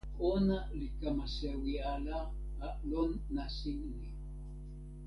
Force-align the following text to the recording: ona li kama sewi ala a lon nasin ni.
ona 0.29 0.57
li 0.77 0.87
kama 0.99 1.25
sewi 1.35 1.73
ala 1.93 2.17
a 2.65 2.67
lon 2.89 3.11
nasin 3.35 3.79
ni. 3.99 4.09